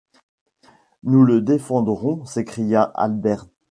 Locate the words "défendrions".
1.41-2.25